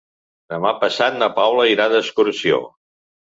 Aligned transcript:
Demà 0.53 0.71
passat 0.83 1.19
na 1.19 1.29
Paula 1.35 1.67
irà 1.73 1.87
d'excursió. 1.93 2.61